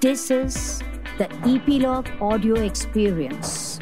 [0.00, 0.82] This is
[1.16, 3.78] the Epilogue Audio Experience.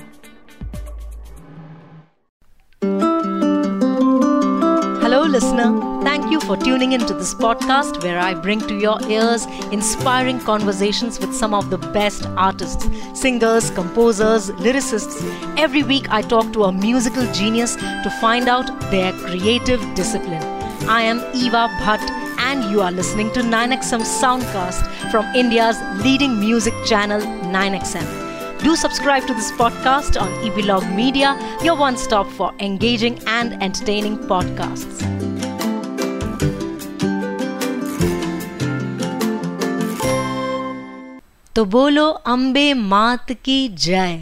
[5.02, 6.02] Hello, listener.
[6.04, 11.18] Thank you for tuning into this podcast where I bring to your ears inspiring conversations
[11.18, 15.20] with some of the best artists, singers, composers, lyricists.
[15.58, 20.44] Every week, I talk to a musical genius to find out their creative discipline.
[20.86, 22.13] I am Eva Bhatt
[22.74, 27.20] you are listening to 9XM Soundcast from India's leading music channel,
[27.56, 28.06] 9XM.
[28.62, 34.16] Do subscribe to this podcast on Epilogue Media, your one stop for engaging and entertaining
[34.32, 35.04] podcasts.
[41.54, 44.18] तो बोलो अम्बे मात की जय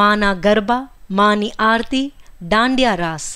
[0.00, 0.80] माना गरबा
[1.18, 2.02] मानी आरती
[2.42, 3.26] डांडिया रास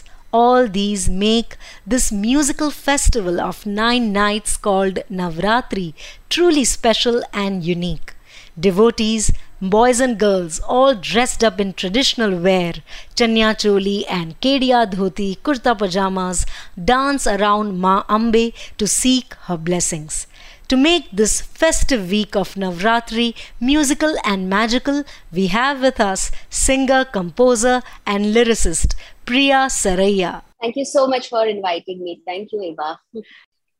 [0.40, 1.56] all these make
[1.86, 5.94] this musical festival of nine nights called Navratri
[6.28, 8.14] truly special and unique.
[8.58, 12.74] Devotees, boys and girls, all dressed up in traditional wear,
[13.14, 16.44] chanya choli and kedia dhoti, kurta pajamas,
[16.92, 20.26] dance around Ma Ambe to seek her blessings.
[20.68, 27.04] To make this festive week of Navratri musical and magical, we have with us singer,
[27.04, 28.94] composer, and lyricist
[29.26, 30.42] Priya Saraiya.
[30.62, 32.22] Thank you so much for inviting me.
[32.26, 32.98] Thank you, Eva.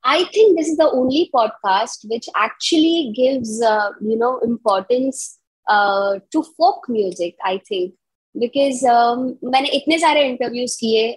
[0.05, 5.39] I think this is the only podcast which actually gives, uh, you know, importance
[5.71, 7.37] uh, to folk music.
[7.43, 7.95] I think
[8.39, 10.77] because um, मैंने इतने सारे interviews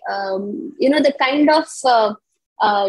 [0.09, 2.13] um, you know, the kind of uh,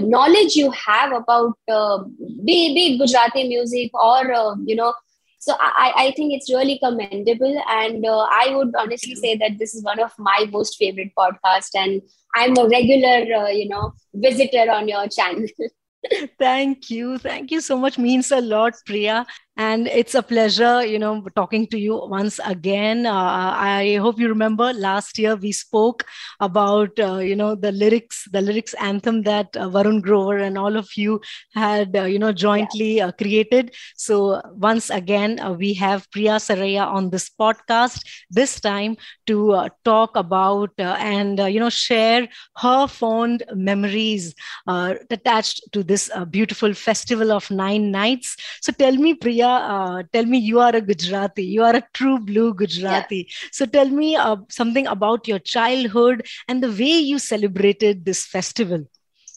[0.01, 1.99] knowledge you have about uh,
[2.45, 4.95] be, be Gujarati music or uh, you know
[5.41, 7.63] so I, I think it's really commendable.
[7.69, 11.75] And uh, i would honestly say that this is one of my most favorite podcasts
[11.75, 12.03] and
[12.35, 15.47] i'm a regular uh, you know visitor on your channel.
[16.39, 17.19] Thank you.
[17.19, 17.99] Thank you so much.
[17.99, 19.27] Means a lot priya
[19.59, 23.07] and it's a pleasure you know talking to you once again.
[23.07, 26.05] Uh, i hope you remember last year we spoke
[26.41, 30.77] about uh, you know the lyrics the lyrics anthem that uh, varun grover and all
[30.77, 31.21] of you
[31.55, 33.75] had uh, you know jointly uh, created.
[33.97, 38.01] So once again uh, we have priya saraiya on this podcast
[38.31, 38.97] this time
[39.27, 42.29] to talk about and you know share
[42.59, 44.35] her fond memories
[44.69, 48.37] attached to this beautiful festival of nine nights.
[48.61, 51.45] So tell me priya uh, tell me you are a Gujarati.
[51.45, 53.27] You are a true blue Gujarati.
[53.29, 53.49] Yeah.
[53.53, 58.85] So tell me uh, something about your childhood and the way you celebrated this festival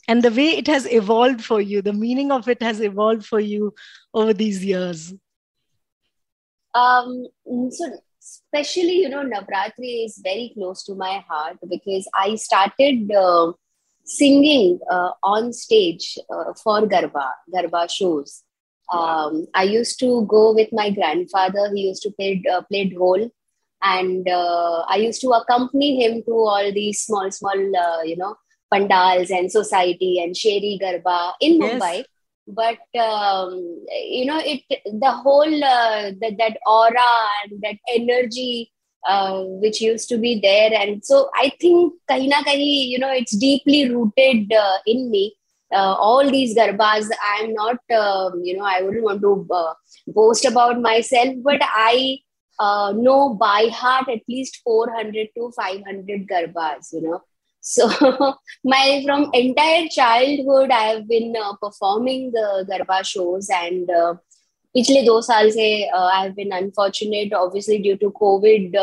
[0.08, 1.82] and the way it has evolved for you.
[1.82, 3.74] The meaning of it has evolved for you
[4.14, 5.14] over these years.
[6.74, 7.28] Um,
[7.70, 7.92] so
[8.22, 13.52] especially, you know, Navratri is very close to my heart because I started uh,
[14.04, 18.44] singing uh, on stage uh, for Garba, Garba shows.
[18.92, 21.72] Um, I used to go with my grandfather.
[21.74, 23.30] He used to play uh, play dhol,
[23.82, 28.36] and uh, I used to accompany him to all these small, small, uh, you know,
[28.72, 31.82] pandals and society and sheri garba in yes.
[31.82, 32.04] Mumbai.
[32.48, 33.54] But um,
[33.92, 37.12] you know, it the whole uh, the, that aura
[37.44, 38.72] and that energy
[39.08, 43.12] uh, which used to be there, and so I think kahi na kahi, you know,
[43.12, 45.36] it's deeply rooted uh, in me
[45.73, 49.75] uh, all these garbas i'm not um, you know i wouldn't want to uh,
[50.09, 52.19] boast about myself but i
[52.59, 57.23] uh, know by heart at least 400 to 500 garbas you know
[57.61, 57.89] so
[58.65, 64.15] my from entire childhood i have been uh, performing the garba shows and uh,
[64.77, 68.77] पिछले दो साल से I have been unfortunate obviously due to Covid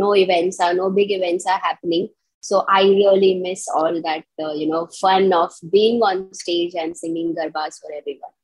[0.00, 2.04] no events are no big events are happening
[2.47, 6.97] so i really miss all that uh, you know fun of being on stage and
[7.03, 8.36] singing garbas for everyone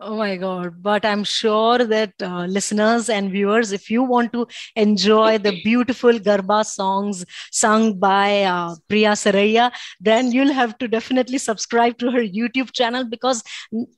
[0.00, 0.80] Oh my God.
[0.80, 6.12] But I'm sure that uh, listeners and viewers, if you want to enjoy the beautiful
[6.20, 12.20] Garba songs sung by uh, Priya Saraiya, then you'll have to definitely subscribe to her
[12.20, 13.42] YouTube channel because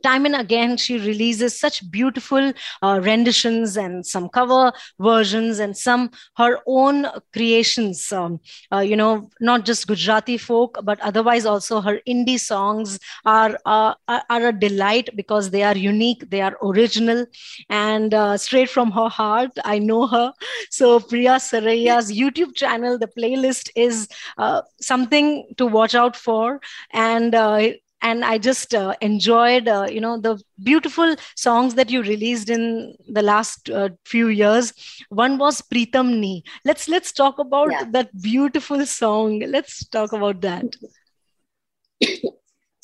[0.03, 2.51] time and again she releases such beautiful
[2.81, 8.11] uh, renditions and some cover versions and some her own creations.
[8.11, 8.41] Um,
[8.73, 13.93] uh, you know, not just Gujarati folk, but otherwise also her indie songs are, uh,
[14.09, 17.27] are, are a delight because they are unique unique, they are original,
[17.69, 19.51] and uh, straight from her heart.
[19.65, 20.33] I know her.
[20.71, 24.09] So, Priya Saraiya's YouTube channel, the playlist is
[24.39, 26.61] uh, something to watch out for.
[26.93, 27.71] And uh,
[28.03, 32.95] and i just uh, enjoyed uh, you know the beautiful songs that you released in
[33.09, 34.73] the last uh, few years
[35.09, 36.35] one was pritam ni
[36.65, 37.85] let's let's talk about yeah.
[37.99, 40.77] that beautiful song let's talk about that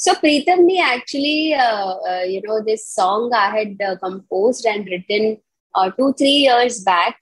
[0.06, 5.38] So Pritamni actually, uh, uh, you know, this song I had uh, composed and written
[5.76, 7.20] uh, two, three years back.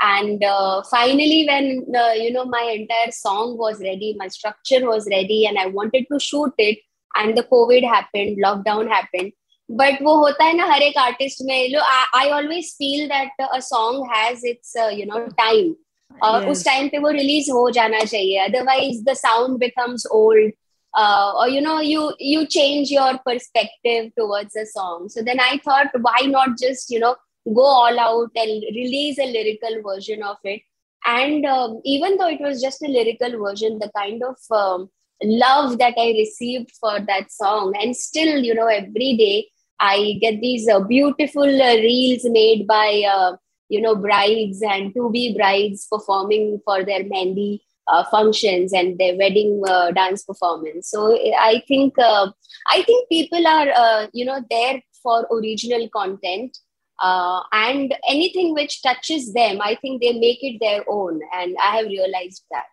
[0.00, 5.06] And uh, finally, when, uh, you know, my entire song was ready, my structure was
[5.08, 6.78] ready, and I wanted to shoot it,
[7.14, 9.32] and the COVID happened, lockdown happened.
[9.68, 11.72] But वो होता है ना हर एक artist में
[12.14, 15.76] I always feel that a song has its you know time.
[16.22, 16.50] Uh, yes.
[16.50, 20.52] उस time पे वो रिलीज हो जाना चाहिए otherwise the sound becomes old
[20.93, 25.09] uh, or you know you you change your perspective towards a song.
[25.09, 27.15] So then i thought why not just you know
[27.45, 30.61] go all out and release a lyrical version of it?
[31.05, 34.89] And um, even though it was just a lyrical version the kind of um,
[35.23, 39.47] love that i received for that song and still you know every day
[39.79, 43.35] i get these uh, beautiful uh, reels made by uh,
[43.69, 49.15] you know brides and to be brides performing for their mehndi uh, functions and their
[49.17, 50.89] wedding uh, dance performance.
[50.89, 52.31] So I think uh,
[52.67, 56.57] I think people are uh, you know there for original content.
[57.03, 61.19] Uh, and anything which touches them, I think they make it their own.
[61.33, 62.65] And I have realized that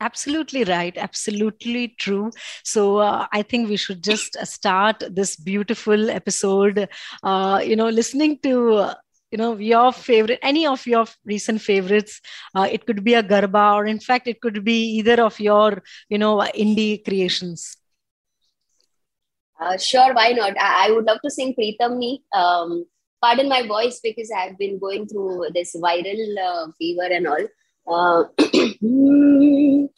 [0.00, 2.30] absolutely right absolutely true
[2.62, 6.88] so uh, i think we should just start this beautiful episode
[7.24, 8.88] uh, you know listening to
[9.30, 12.20] you know your favorite any of your recent favorites
[12.54, 15.82] uh, it could be a garba or in fact it could be either of your
[16.08, 17.76] you know indie creations.
[19.60, 20.56] Uh, sure why not?
[20.56, 22.20] I, I, would love to sing Pritamni.
[22.32, 22.86] um,
[23.20, 27.44] pardon my voice because i've been going through this viral uh, fever and all.
[27.90, 28.24] Uh,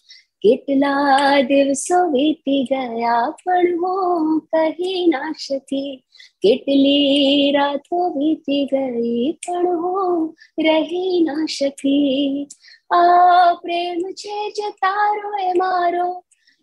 [0.43, 5.93] કેટલા દિવસો વીતી ગયા પણ હું કહી ના શકી
[6.41, 10.19] કેટલી રાતો વીતી ગઈ પણ હું
[10.61, 12.45] રહી ના શકી
[12.91, 16.09] આ પ્રેમ છે જ તારો એ મારો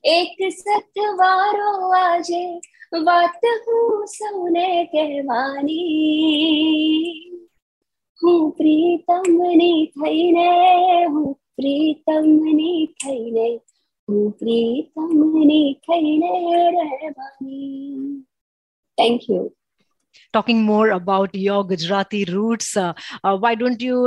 [0.05, 2.45] એક સથવારો આજે
[3.03, 5.93] વાત હું સૌને કહેવાની
[8.23, 10.51] હું પ્રીતમની થઈને
[11.07, 13.58] હું प्रीतम प्रीतमने खैले
[14.08, 16.34] तू प्रीतमने खैले
[16.76, 18.24] रे वाणी
[19.00, 19.50] thank you
[20.36, 22.94] talking more about your gujarati roots uh,
[23.24, 23.98] uh, why don't you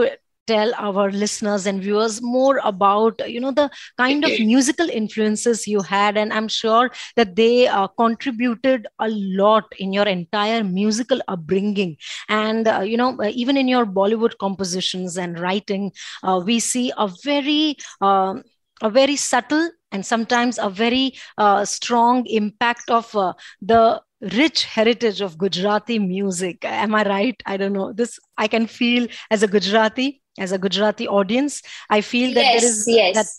[0.50, 3.69] tell our listeners and viewers more about you know the
[3.99, 9.64] kind of musical influences you had and i'm sure that they uh, contributed a lot
[9.79, 11.97] in your entire musical upbringing
[12.29, 15.91] and uh, you know uh, even in your bollywood compositions and writing
[16.23, 18.43] uh, we see a very um,
[18.82, 25.20] a very subtle and sometimes a very uh, strong impact of uh, the rich heritage
[25.20, 26.64] of Gujarati music.
[26.64, 27.43] Am I right?
[27.46, 27.93] I don't know.
[27.93, 31.62] This I can feel as a Gujarati, as a Gujarati audience.
[31.88, 33.38] I feel that yes, there is yes.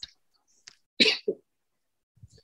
[1.00, 1.08] that.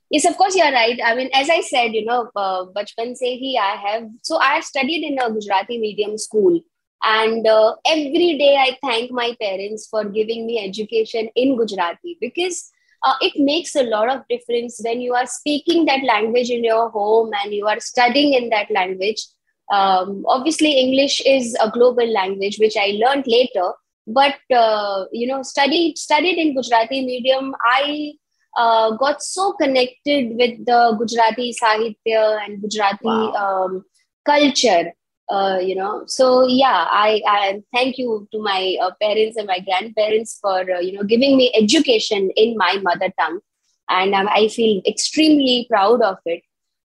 [0.09, 0.99] yes, of course you're right.
[1.03, 4.09] I mean, as I said, you know, uh, bachpan se hi I have.
[4.23, 6.59] So I studied in a Gujarati medium school.
[7.03, 12.71] And uh, every day I thank my parents for giving me education in Gujarati because
[13.03, 16.89] uh, it makes a lot of difference when you are speaking that language in your
[16.89, 19.27] home and you are studying in that language
[19.71, 23.71] um, obviously english is a global language which i learned later
[24.07, 28.13] but uh, you know studied studied in gujarati medium i
[28.57, 33.33] uh, got so connected with the gujarati sahitya and gujarati wow.
[33.43, 33.83] um,
[34.25, 34.93] culture
[35.29, 36.03] uh, you know.
[36.07, 40.79] So yeah I, I thank you to my uh, parents and my grandparents for uh,
[40.79, 43.39] you know giving me education in my mother tongue.
[43.89, 46.43] And um, i feel extremely proud of it.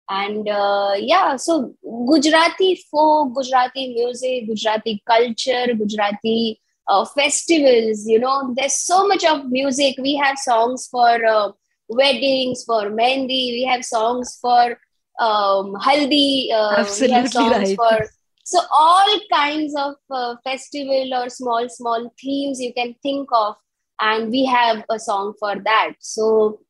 [0.09, 8.53] And uh, yeah so gujarati folk gujarati music gujarati culture gujarati uh, festivals you know
[8.57, 11.51] there's so much of music we have songs for uh,
[11.89, 14.79] weddings for mehndi we have songs for
[15.21, 17.77] um, haldi Absolutely we have songs right.
[17.77, 18.07] for
[18.45, 23.55] so all kinds of uh, festival or small small themes you can think of
[24.01, 26.61] and we have a song for that so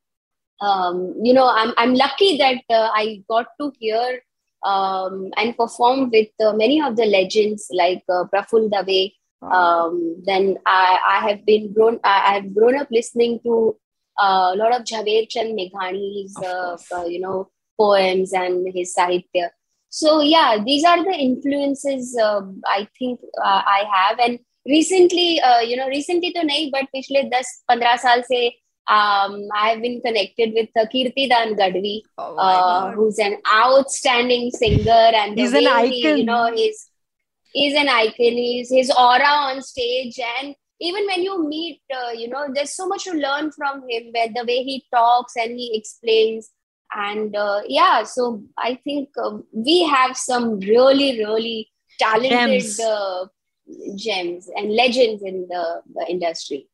[0.61, 4.21] um, you know i'm, I'm lucky that uh, i got to hear
[4.65, 9.13] um, and perform with uh, many of the legends like uh, Praful Dave.
[9.43, 13.77] Um, then I, I have been grown I have grown up listening to
[14.21, 19.51] uh, a lot of Zaverchand Meghani's uh, uh, you know poems and his sahitya.
[19.89, 24.19] So yeah these are the influences uh, i think uh, i have.
[24.19, 28.41] And recently uh, you know recently to nahi but pichle 10 15 saal se
[28.97, 34.47] um, i have been connected with uh, kirti dan gadvi oh uh, who's an outstanding
[34.63, 36.81] singer and he's an icon he, you know he's
[37.53, 42.29] he's an icon he's his aura on stage and even when you meet uh, you
[42.29, 45.77] know there's so much to learn from him where the way he talks and he
[45.77, 46.51] explains.
[46.95, 53.25] And uh, yeah so i think uh, we have some really really talented gems, uh,
[53.97, 56.69] gems and legends in the, the, industry.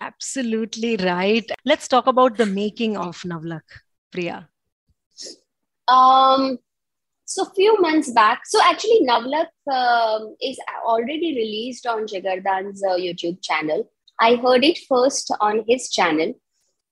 [0.00, 1.48] Absolutely right.
[1.64, 3.62] Let's talk about the making of navlak
[4.10, 4.48] priya.
[5.86, 6.58] Um
[7.34, 9.50] so few months back so actually navlak
[9.80, 10.58] um, is
[10.92, 13.90] already released on jigardan's uh, youtube channel.
[14.20, 16.34] I heard it first on his channel.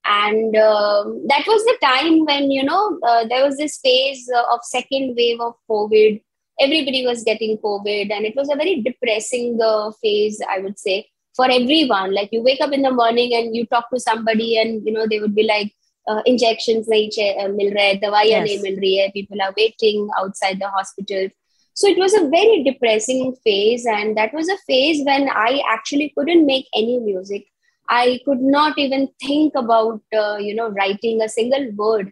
[0.05, 4.59] And um, that was the time when you know uh, there was this phase of
[4.63, 6.21] second wave of covid.
[6.59, 11.07] Everybody was getting covid and it was a very depressing uh, phase i would say
[11.35, 12.13] for everyone.
[12.13, 15.07] Like you wake up in the morning and you talk to somebody and you know
[15.07, 15.73] they would be like
[16.07, 18.65] uh, injections nahi uh, mil rahe dawaiyan yes.
[18.65, 19.11] hai.
[19.13, 21.29] People are waiting outside the hospital.
[21.75, 26.13] So it was a very depressing phase and that was a phase when i actually
[26.15, 27.47] couldn't make any music.
[27.89, 32.11] I could not even think about uh, you know writing a single word.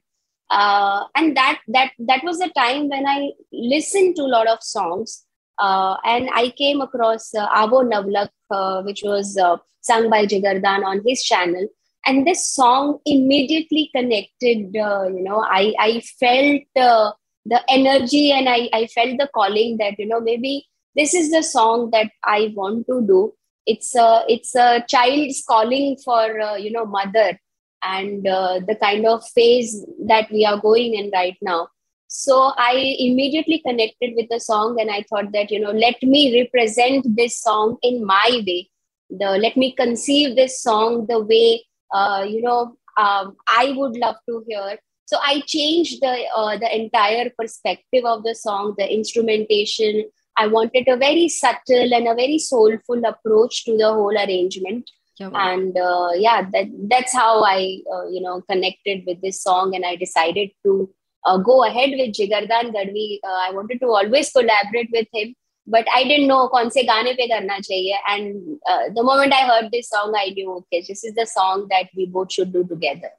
[0.49, 4.61] Uh, and that that that was the time when I listened to a lot of
[4.61, 5.25] songs,
[5.59, 10.83] uh, and I came across uh, Avo Navlak, uh, which was uh, sung by Jigardan
[10.83, 11.67] on his channel,
[12.05, 14.75] and this song immediately connected.
[14.75, 19.99] Uh, you know, I I felt the energy, and I I felt the calling that
[19.99, 23.33] you know maybe this is the song that I want to do
[23.65, 27.39] it's a it's a child's calling for uh, you know mother
[27.83, 31.67] and uh, the kind of phase that we are going in right now
[32.07, 36.41] so i immediately connected with the song and i thought that you know let me
[36.41, 38.69] represent this song in my way
[39.09, 44.15] the let me conceive this song the way uh, you know um, i would love
[44.27, 50.03] to hear so i changed the uh, the entire perspective of the song the instrumentation
[50.37, 54.89] I wanted a very subtle and a very soulful approach to the whole arrangement.
[55.19, 59.75] Yeah, and uh, yeah, that that's how I uh, you know connected with this song,
[59.75, 60.89] and I decided to
[61.25, 63.19] uh, go ahead with Jigardan Gadvi.
[63.23, 65.35] Uh, I wanted to always collaborate with him,
[65.67, 67.95] but I didn't know kaun se gaane pe karna chahiye.
[68.07, 71.67] And uh, the moment I heard this song, I knew okay, this is the song
[71.69, 73.11] that we both should do together.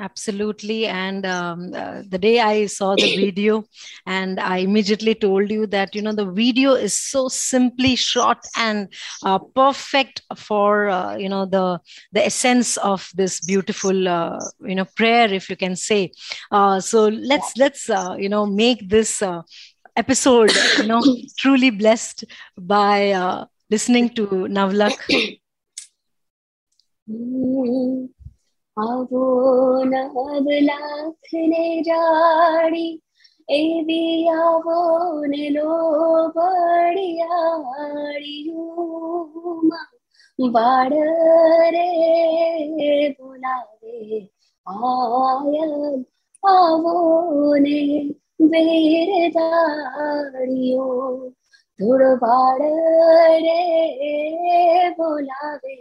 [0.00, 0.86] Absolutely.
[0.86, 3.64] And um, uh, the day I saw the video,
[4.06, 8.88] and I immediately told you that, you know, the video is so simply shot and
[9.22, 11.80] uh, perfect for, uh, you know, the,
[12.12, 16.12] the essence of this beautiful, uh, you know, prayer, if you can say.
[16.50, 19.22] Uh, so let's, let's, uh, you know, make this
[19.96, 20.52] episode.
[20.78, 21.02] You know,
[21.38, 22.24] truly blessed
[22.56, 24.98] by uh, listening to Navlak.
[28.78, 29.24] आवो
[29.84, 32.88] नवलाख ने जाड़ी
[33.50, 34.76] एवी आवो
[35.26, 35.72] ने लो
[36.36, 37.40] बड़ियाड़ियूमा
[40.52, 40.92] बाड़
[41.74, 44.20] रे बुलावे
[44.70, 45.74] आयल
[46.48, 46.96] आवो
[48.42, 49.30] वेर
[54.98, 55.76] बोलावे।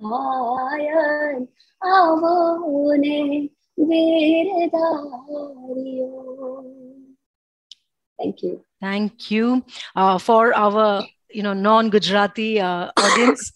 [0.00, 1.46] आयन
[1.82, 3.18] आवोने
[3.80, 4.68] where
[8.18, 9.60] thank you thank you
[9.98, 11.00] for our
[11.36, 13.52] you know non Gujarati audience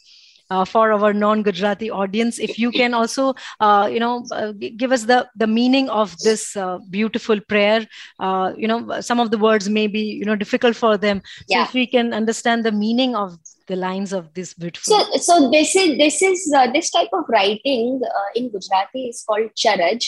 [0.49, 5.05] Uh, for our non-Gujarati audience, if you can also, uh, you know, uh, give us
[5.05, 7.87] the the meaning of this uh, beautiful prayer.
[8.21, 11.23] Uh, you know, some of the words may be you know difficult for them.
[11.49, 11.65] Yeah.
[11.65, 15.51] So if we can understand the meaning of the lines of this beautiful so so
[15.51, 20.07] this is this is uh, this type of writing uh, in gujarati is called charaj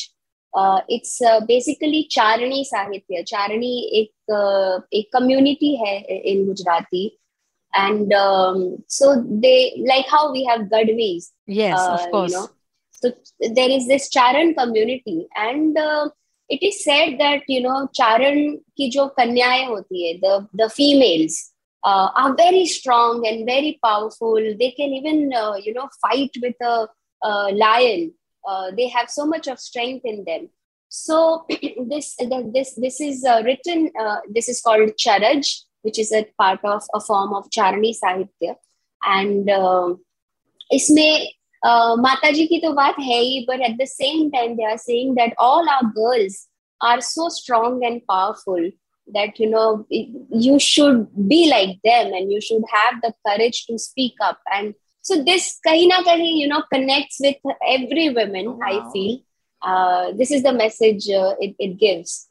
[0.54, 4.78] uh, it's uh, basically charani sahitya charani ek uh,
[5.16, 5.96] community hai
[6.32, 7.04] in gujarati
[7.80, 9.10] and um, so
[9.46, 9.58] they
[9.90, 12.48] like how we have gadvis yes of uh, course you know
[13.00, 13.12] so
[13.58, 15.78] there is this charan community and
[16.56, 18.42] it is said that you know charan
[18.76, 21.38] ki jo kanyaएं hoti hai the the females
[21.84, 24.34] uh, are very strong and very powerful.
[24.34, 26.88] They can even, uh, you know, fight with a,
[27.22, 28.12] a lion.
[28.46, 30.48] Uh, they have so much of strength in them.
[30.88, 31.46] So
[31.88, 33.90] this this this is uh, written.
[33.98, 35.46] Uh, this is called charaj,
[35.81, 38.55] which is a part of a form of charani sahitya,
[39.05, 39.95] and uh,
[40.73, 41.27] इसमें
[41.65, 44.77] uh, माता जी की तो बात है ही but at the same time they are
[44.77, 46.47] saying that all our girls
[46.81, 48.71] are so strong and powerful
[49.13, 53.77] that you know you should be like them and you should have the courage to
[53.77, 58.69] speak up and so this kahi na kahi you know connects with every woman wow.
[58.71, 59.17] i feel
[59.61, 62.29] uh, this is the message uh, it, it gives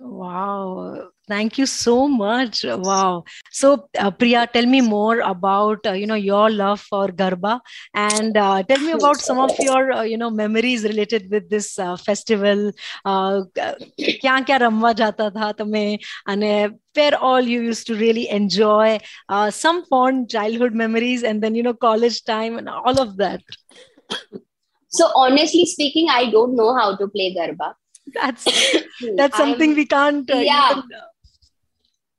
[0.00, 1.10] Wow.
[1.30, 2.64] Thank you so much.
[2.64, 3.24] Wow.
[3.52, 7.60] So, uh, Priya, tell me more about uh, you know your love for Garba,
[7.94, 11.78] and uh, tell me about some of your uh, you know memories related with this
[11.78, 12.72] uh, festival.
[13.06, 15.98] क्या क्या रमवा जाता था तुम्हें
[16.34, 16.52] અને
[16.98, 21.62] where all you used to really enjoy uh, some fond childhood memories and then you
[21.62, 23.40] know college time and all of that.
[24.88, 27.74] So honestly speaking, I don't know how to play Garba.
[28.14, 28.44] That's
[29.16, 30.28] that's something I'm, we can't.
[30.28, 30.70] Uh, yeah.
[30.72, 30.82] Even,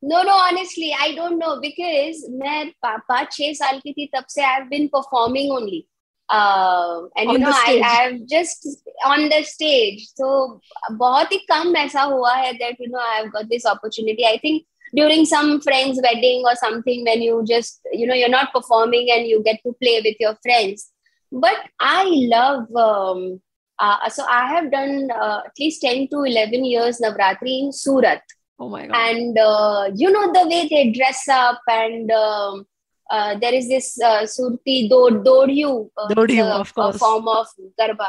[0.01, 4.43] no, no, honestly, I don't know because मैं पाँच छह साल की थी तब से
[4.43, 5.87] I've been performing only.
[6.29, 8.65] Uh, and you know, I I've just
[9.05, 10.07] on the stage.
[10.15, 10.59] So
[10.91, 14.25] बहुत ही कम ऐसा हुआ है that you know I've got this opportunity.
[14.25, 14.63] I think
[14.95, 19.27] during some friend's wedding or something when you just you know you're not performing and
[19.27, 20.89] you get to play with your friends.
[21.31, 22.75] But I love.
[22.75, 23.41] Um,
[23.77, 28.21] uh, so I have done uh, at least 10 to 11 years Navratri in Surat.
[28.58, 28.96] Oh my God.
[28.96, 32.66] And uh, you know the way they dress up, and um,
[33.10, 36.96] uh, there is this uh, Surti Dod Dodyu, uh, Dodyu of course.
[36.96, 37.46] form of
[37.78, 38.08] Garba.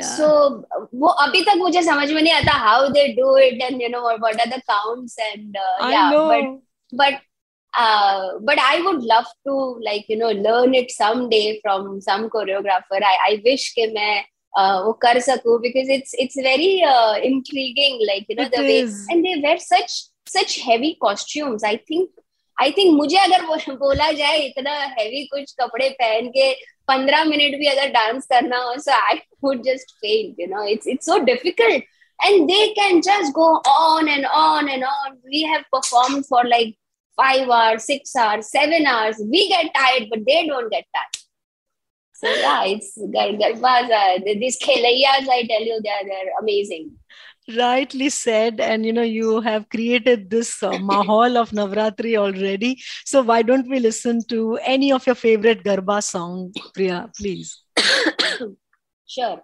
[0.00, 3.90] So वो अभी तक मुझे समझ में नहीं आता how they do it and you
[3.90, 6.60] know what are the counts and uh, yeah but
[6.92, 7.20] but
[7.76, 13.02] uh, but I would love to like you know learn it someday from some choreographer.
[13.02, 14.24] I I wish कि मैं
[14.85, 18.95] वो कर सकूं because it's it's very uh, intriguing like you know it the is.
[18.95, 19.97] way and they wear such
[20.37, 22.09] such heavy costumes i think
[22.61, 26.51] I think मुझे अगर बोला जाए इतना हैवी कुछ कपड़े पहन के
[26.87, 30.87] पंद्रह मिनट भी अगर डांस करना हो सो I would just fail you know it's
[30.87, 31.83] it's so difficult
[32.27, 36.73] and they can just go on and on and on we have performed for like
[37.17, 41.19] five hours six hours seven hours we get tired but they don't get tired
[42.14, 44.24] So yeah, it's garba.
[44.24, 46.92] These uh, khelayas, I tell you, they are they're amazing.
[47.56, 52.80] Rightly said, and you know you have created this uh, mahal of Navratri already.
[53.04, 57.62] So why don't we listen to any of your favorite garba song, Priya, please?
[59.06, 59.42] sure.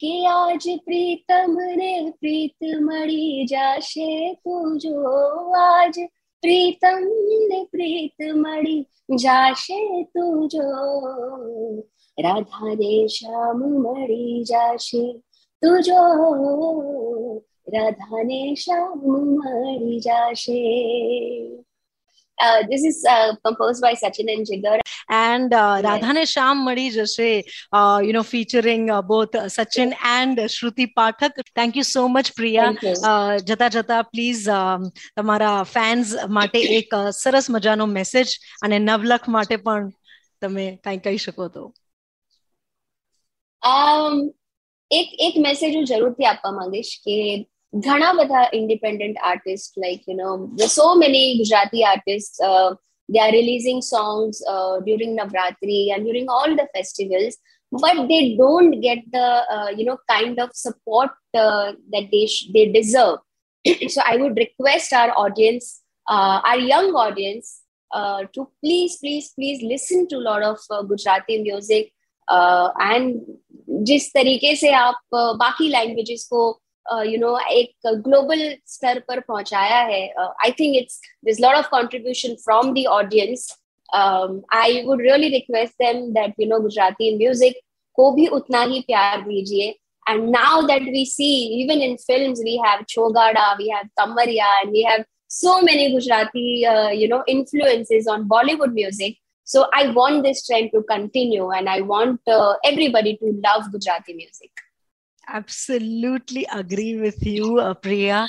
[0.00, 4.08] कि आज प्रीतम ने प्रीत પ્રીત મળી જાશે
[6.46, 6.98] प्रीतम
[7.48, 11.78] ने प्रीत मड़ी जाशे तुझो
[12.20, 15.12] राधा रे श्याम मड़ी जाशे
[15.62, 17.38] तुझो
[17.74, 21.56] राधा ने श्याम मड़ी जाशे।
[22.42, 24.46] Uh, this is uh, composed by Sachin.
[25.08, 26.02] And uh, yes.
[26.02, 31.30] Radhane Sham Madi Jashe, uh, you know, featuring uh, both uh, Sachin and Shruti Pathak.
[31.54, 32.74] Thank you so much, Priya.
[32.84, 38.28] Uh, jata jata, please, um, તમારા fans માટે એક સરસ મજાનો message
[38.62, 39.92] અને નવલખ માટે પણ
[40.40, 41.74] તમે કઈ કહી શકો તો
[44.90, 48.50] એક એક મેસેજ હું જરૂરથી આપવા માંગીશ કે ઘણા બધા
[49.76, 52.74] like you know there's so many Gujarati artists uh,
[53.09, 57.37] they are releasing songs uh, during Navratri and during all the festivals
[57.71, 62.49] but they don't get the uh, you know kind of support uh, that they sh-
[62.53, 63.19] they deserve
[63.87, 67.61] so i would request our audience uh, our young audience
[67.93, 70.57] uh, to please please please listen to a lot of
[70.87, 71.91] Gujarati music
[72.29, 73.21] and
[73.87, 76.41] जिस तरीके से आप बाकी languages को
[77.10, 82.34] you know एक global स्तर पर पहुँचाया है I think it's this lot of contribution
[82.44, 83.48] from the audience
[83.94, 87.60] I would really request them that you know Gujarati music
[87.98, 89.74] को भी उतना ही प्यार दीजिए
[90.08, 94.70] and now that we see even in films we have chogada we have tamariya and
[94.70, 100.22] we have so many gujarati uh, you know influences on bollywood music so i want
[100.28, 104.65] this trend to continue and i want uh, everybody to love gujarati music
[105.28, 108.28] absolutely agree with you uh, priya.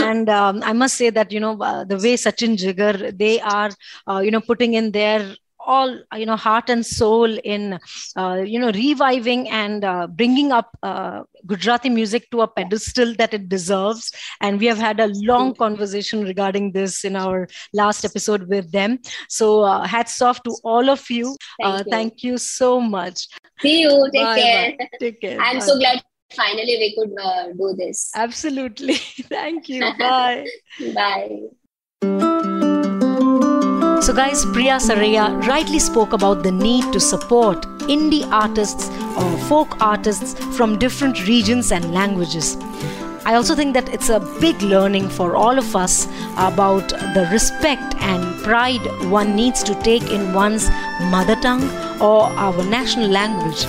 [0.00, 3.70] And um, i must say that you know uh, the way sachin jigar they are
[4.08, 7.78] uh, you know putting in their all you know heart and soul in
[8.16, 13.34] uh, you know reviving and uh, bringing up uh, gujarati music to a pedestal that
[13.34, 14.12] it deserves.
[14.40, 18.98] And we have had a long conversation regarding this in our last episode with them.
[19.28, 21.36] So uh, hats off to all of you.
[21.60, 21.90] Thank, you.
[21.90, 23.28] thank you so much.
[23.60, 24.10] See you.
[24.12, 24.74] Take bye, care.
[24.78, 24.88] Bye.
[25.00, 25.40] take care.
[25.40, 25.64] I'm bye.
[25.64, 26.02] so glad
[26.34, 28.10] finally we could uh, do this.
[28.14, 28.94] Absolutely.
[29.28, 29.80] Thank you.
[29.98, 30.46] Bye.
[30.94, 31.40] Bye.
[34.02, 39.80] So, guys, Priya Saraiya rightly spoke about the need to support indie artists or folk
[39.80, 42.56] artists from different regions and languages.
[43.24, 47.94] I also think that it's a big learning for all of us about the respect
[48.00, 50.68] and pride one needs to take in one's
[51.02, 51.62] mother tongue
[52.00, 53.64] or our national language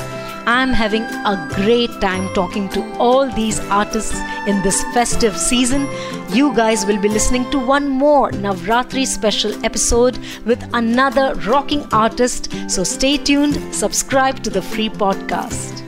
[0.45, 5.87] I'm having a great time talking to all these artists in this festive season.
[6.29, 12.51] You guys will be listening to one more Navratri special episode with another rocking artist.
[12.69, 15.81] So stay tuned, subscribe to the free podcast.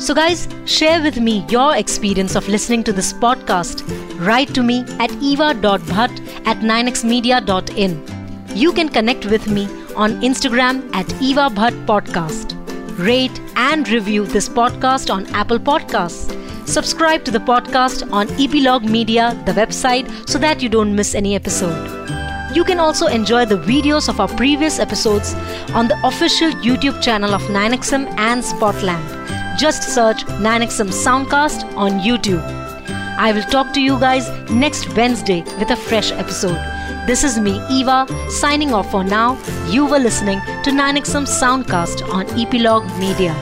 [0.00, 3.84] So, guys, share with me your experience of listening to this podcast.
[4.26, 8.56] Write to me at eva.bhatt at 9xmedia.in.
[8.56, 12.59] You can connect with me on Instagram at Eva Bhatt Podcast.
[12.98, 16.36] Rate and review this podcast on Apple Podcasts.
[16.66, 21.34] Subscribe to the podcast on Epilogue Media, the website, so that you don't miss any
[21.34, 22.00] episode.
[22.54, 25.34] You can also enjoy the videos of our previous episodes
[25.74, 29.58] on the official YouTube channel of 9XM and Spotland.
[29.58, 32.42] Just search 9XM Soundcast on YouTube.
[33.18, 36.79] I will talk to you guys next Wednesday with a fresh episode.
[37.06, 39.36] This is me, Eva, signing off for now.
[39.68, 43.32] You were listening to 9XM Soundcast on Epilogue Media.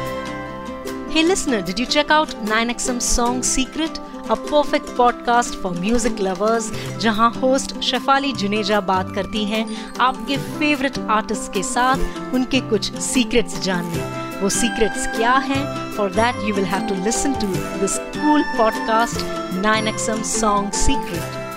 [1.10, 3.98] Hey listener, did you check out 9XM Song Secret?
[4.30, 9.64] A perfect podcast for music lovers जहाँ host Shefali Juneja बात करती हैं
[10.08, 15.64] आपके favourite artist के साथ उनके कुछ secrets जानने वो सीक्रेट्स क्या हैं
[15.96, 19.26] for that you will have to listen to this cool podcast
[19.66, 21.47] 9XM Song Secret.